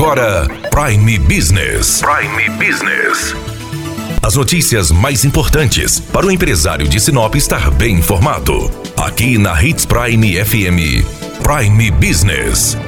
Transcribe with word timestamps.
agora 0.00 0.48
Prime 0.70 1.18
Business. 1.18 2.00
Prime 2.00 2.48
Business. 2.56 3.34
As 4.22 4.34
notícias 4.34 4.90
mais 4.90 5.26
importantes 5.26 6.00
para 6.00 6.24
o 6.24 6.30
empresário 6.30 6.88
de 6.88 6.98
Sinop 6.98 7.34
estar 7.34 7.70
bem 7.72 7.96
informado. 7.96 8.70
Aqui 8.96 9.36
na 9.36 9.62
Hits 9.62 9.84
Prime 9.84 10.42
FM. 10.42 11.04
Prime 11.42 11.90
Business. 11.90 12.78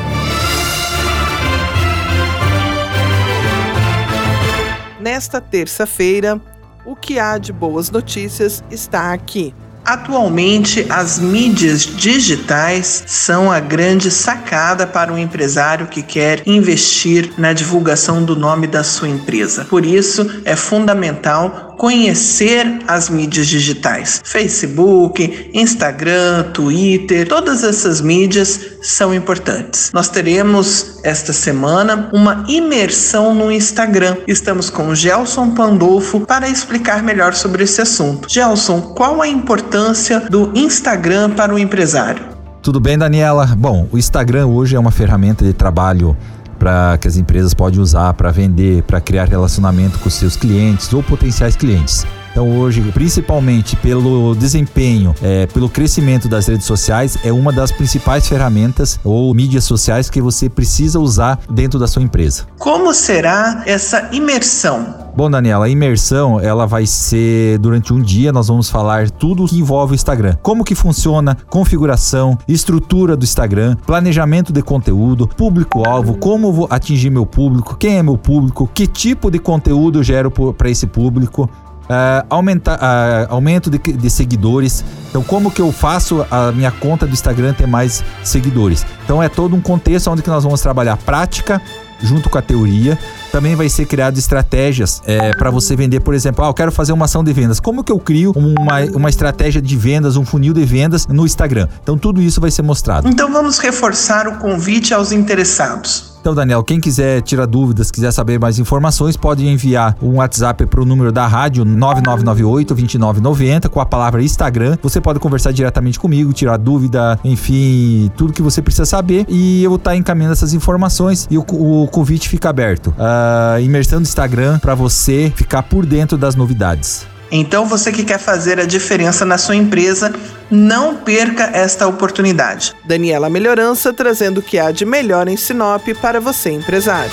Nesta 4.98 5.38
terça-feira, 5.38 6.40
o 6.82 6.96
que 6.96 7.18
há 7.18 7.36
de 7.36 7.52
boas 7.52 7.90
notícias 7.90 8.64
está 8.70 9.12
aqui. 9.12 9.54
Atualmente, 9.84 10.86
as 10.88 11.18
mídias 11.18 11.80
digitais 11.80 13.02
são 13.06 13.50
a 13.50 13.58
grande 13.58 14.10
sacada 14.10 14.86
para 14.86 15.12
o 15.12 15.18
empresário 15.18 15.88
que 15.88 16.02
quer 16.02 16.42
investir 16.46 17.32
na 17.36 17.52
divulgação 17.52 18.24
do 18.24 18.36
nome 18.36 18.68
da 18.68 18.84
sua 18.84 19.08
empresa. 19.08 19.64
Por 19.64 19.84
isso, 19.84 20.42
é 20.44 20.54
fundamental 20.54 21.71
conhecer 21.76 22.80
as 22.86 23.08
mídias 23.08 23.46
digitais: 23.46 24.20
Facebook, 24.24 25.50
Instagram, 25.52 26.44
Twitter, 26.52 27.28
todas 27.28 27.64
essas 27.64 28.00
mídias 28.00 28.60
são 28.82 29.14
importantes. 29.14 29.90
Nós 29.92 30.08
teremos 30.08 31.00
esta 31.02 31.32
semana 31.32 32.10
uma 32.12 32.44
imersão 32.48 33.34
no 33.34 33.50
Instagram. 33.50 34.16
Estamos 34.26 34.70
com 34.70 34.94
Gelson 34.94 35.50
Pandolfo 35.50 36.20
para 36.20 36.48
explicar 36.48 37.02
melhor 37.02 37.34
sobre 37.34 37.64
esse 37.64 37.80
assunto. 37.80 38.28
Gelson, 38.28 38.80
qual 38.80 39.22
a 39.22 39.28
importância 39.28 40.20
do 40.20 40.50
Instagram 40.54 41.30
para 41.30 41.54
o 41.54 41.58
empresário? 41.58 42.32
Tudo 42.62 42.78
bem, 42.78 42.96
Daniela? 42.96 43.46
Bom, 43.58 43.88
o 43.90 43.98
Instagram 43.98 44.46
hoje 44.46 44.76
é 44.76 44.78
uma 44.78 44.92
ferramenta 44.92 45.44
de 45.44 45.52
trabalho 45.52 46.16
para 46.62 46.96
que 46.96 47.08
as 47.08 47.16
empresas 47.16 47.52
podem 47.52 47.80
usar 47.80 48.14
para 48.14 48.30
vender, 48.30 48.84
para 48.84 49.00
criar 49.00 49.24
relacionamento 49.24 49.98
com 49.98 50.08
seus 50.08 50.36
clientes 50.36 50.92
ou 50.92 51.02
potenciais 51.02 51.56
clientes. 51.56 52.06
Então 52.30 52.56
hoje, 52.56 52.80
principalmente 52.94 53.74
pelo 53.74 54.32
desempenho, 54.36 55.12
é, 55.20 55.46
pelo 55.46 55.68
crescimento 55.68 56.28
das 56.28 56.46
redes 56.46 56.64
sociais, 56.64 57.18
é 57.24 57.32
uma 57.32 57.52
das 57.52 57.72
principais 57.72 58.28
ferramentas 58.28 59.00
ou 59.02 59.34
mídias 59.34 59.64
sociais 59.64 60.08
que 60.08 60.20
você 60.20 60.48
precisa 60.48 61.00
usar 61.00 61.40
dentro 61.50 61.80
da 61.80 61.88
sua 61.88 62.00
empresa. 62.00 62.46
Como 62.58 62.94
será 62.94 63.64
essa 63.66 64.10
imersão? 64.12 65.01
Bom, 65.14 65.30
Daniela, 65.30 65.66
a 65.66 65.68
imersão 65.68 66.40
ela 66.40 66.66
vai 66.66 66.86
ser 66.86 67.58
durante 67.58 67.92
um 67.92 68.00
dia. 68.00 68.32
Nós 68.32 68.48
vamos 68.48 68.70
falar 68.70 69.10
tudo 69.10 69.46
que 69.46 69.58
envolve 69.58 69.92
o 69.92 69.94
Instagram, 69.94 70.36
como 70.42 70.64
que 70.64 70.74
funciona, 70.74 71.36
configuração, 71.50 72.38
estrutura 72.48 73.14
do 73.14 73.24
Instagram, 73.24 73.76
planejamento 73.86 74.52
de 74.52 74.62
conteúdo, 74.62 75.28
público-alvo, 75.28 76.16
como 76.16 76.52
vou 76.52 76.66
atingir 76.70 77.10
meu 77.10 77.26
público, 77.26 77.76
quem 77.76 77.98
é 77.98 78.02
meu 78.02 78.16
público, 78.16 78.68
que 78.72 78.86
tipo 78.86 79.30
de 79.30 79.38
conteúdo 79.38 79.98
eu 79.98 80.02
gero 80.02 80.30
para 80.30 80.70
esse 80.70 80.86
público, 80.86 81.48
uh, 81.82 82.26
aumenta, 82.30 82.74
uh, 82.74 83.34
aumento 83.34 83.70
de, 83.70 83.78
de, 83.78 84.10
seguidores. 84.10 84.84
Então, 85.10 85.22
como 85.22 85.50
que 85.50 85.60
eu 85.60 85.70
faço 85.70 86.24
a 86.30 86.50
minha 86.52 86.70
conta 86.70 87.06
do 87.06 87.12
Instagram 87.12 87.52
ter 87.52 87.66
mais 87.66 88.02
seguidores? 88.24 88.86
Então, 89.04 89.22
é 89.22 89.28
todo 89.28 89.54
um 89.54 89.60
contexto 89.60 90.10
onde 90.10 90.22
que 90.22 90.30
nós 90.30 90.44
vamos 90.44 90.60
trabalhar 90.62 90.96
prática 90.96 91.60
junto 92.00 92.30
com 92.30 92.38
a 92.38 92.42
teoria. 92.42 92.98
Também 93.32 93.56
vai 93.56 93.68
ser 93.70 93.86
criado 93.86 94.18
estratégias 94.18 95.02
é, 95.06 95.30
para 95.30 95.50
você 95.50 95.74
vender, 95.74 96.00
por 96.00 96.12
exemplo, 96.12 96.44
ah, 96.44 96.48
eu 96.48 96.54
quero 96.54 96.70
fazer 96.70 96.92
uma 96.92 97.06
ação 97.06 97.24
de 97.24 97.32
vendas. 97.32 97.58
Como 97.58 97.82
que 97.82 97.90
eu 97.90 97.98
crio 97.98 98.32
uma, 98.36 98.80
uma 98.94 99.08
estratégia 99.08 99.62
de 99.62 99.74
vendas, 99.74 100.16
um 100.16 100.24
funil 100.24 100.52
de 100.52 100.64
vendas 100.66 101.06
no 101.06 101.24
Instagram? 101.24 101.66
Então 101.82 101.96
tudo 101.96 102.20
isso 102.20 102.42
vai 102.42 102.50
ser 102.50 102.60
mostrado. 102.60 103.08
Então 103.08 103.32
vamos 103.32 103.58
reforçar 103.58 104.28
o 104.28 104.38
convite 104.38 104.92
aos 104.92 105.12
interessados. 105.12 106.11
Então, 106.22 106.36
Daniel, 106.36 106.62
quem 106.62 106.78
quiser 106.78 107.20
tirar 107.22 107.46
dúvidas, 107.46 107.90
quiser 107.90 108.12
saber 108.12 108.38
mais 108.38 108.56
informações, 108.56 109.16
pode 109.16 109.44
enviar 109.44 109.96
um 110.00 110.18
WhatsApp 110.18 110.66
para 110.66 110.80
o 110.80 110.84
número 110.84 111.10
da 111.10 111.26
rádio 111.26 111.64
9998 111.64 112.74
2990 112.76 113.68
com 113.68 113.80
a 113.80 113.84
palavra 113.84 114.22
Instagram. 114.22 114.78
Você 114.82 115.00
pode 115.00 115.18
conversar 115.18 115.50
diretamente 115.50 115.98
comigo, 115.98 116.32
tirar 116.32 116.58
dúvida, 116.58 117.18
enfim, 117.24 118.08
tudo 118.16 118.32
que 118.32 118.40
você 118.40 118.62
precisa 118.62 118.86
saber 118.86 119.26
e 119.28 119.64
eu 119.64 119.70
vou 119.70 119.78
estar 119.78 119.96
encaminhando 119.96 120.34
essas 120.34 120.54
informações 120.54 121.26
e 121.28 121.36
o, 121.36 121.40
o 121.40 121.88
convite 121.88 122.28
fica 122.28 122.50
aberto. 122.50 122.90
Uh, 122.90 123.60
imersão 123.60 123.98
do 123.98 124.04
Instagram 124.04 124.60
para 124.60 124.76
você 124.76 125.32
ficar 125.34 125.64
por 125.64 125.84
dentro 125.84 126.16
das 126.16 126.36
novidades. 126.36 127.04
Então, 127.34 127.64
você 127.64 127.90
que 127.90 128.04
quer 128.04 128.18
fazer 128.18 128.60
a 128.60 128.66
diferença 128.66 129.24
na 129.24 129.38
sua 129.38 129.56
empresa, 129.56 130.14
não 130.50 130.94
perca 130.94 131.44
esta 131.44 131.86
oportunidade. 131.86 132.74
Daniela 132.84 133.30
Melhorança 133.30 133.90
trazendo 133.90 134.38
o 134.38 134.42
que 134.42 134.58
há 134.58 134.70
de 134.70 134.84
melhor 134.84 135.26
em 135.26 135.36
Sinop 135.38 135.88
para 136.02 136.20
você, 136.20 136.50
empresário. 136.50 137.10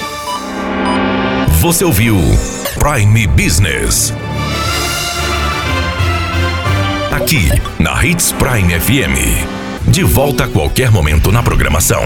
Você 1.62 1.86
ouviu 1.86 2.18
Prime 2.78 3.28
Business. 3.28 4.14
Aqui, 7.12 7.50
na 7.80 8.06
Hits 8.06 8.34
Prime 8.34 8.78
FM. 8.78 9.90
De 9.90 10.04
volta 10.04 10.44
a 10.44 10.48
qualquer 10.50 10.92
momento 10.92 11.32
na 11.32 11.42
programação. 11.42 12.04